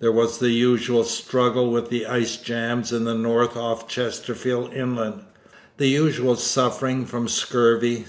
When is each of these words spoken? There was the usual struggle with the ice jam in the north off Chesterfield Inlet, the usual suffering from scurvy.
There 0.00 0.10
was 0.10 0.38
the 0.38 0.48
usual 0.52 1.04
struggle 1.04 1.70
with 1.70 1.90
the 1.90 2.06
ice 2.06 2.38
jam 2.38 2.82
in 2.90 3.04
the 3.04 3.12
north 3.12 3.58
off 3.58 3.86
Chesterfield 3.86 4.72
Inlet, 4.72 5.16
the 5.76 5.88
usual 5.88 6.36
suffering 6.36 7.04
from 7.04 7.28
scurvy. 7.28 8.04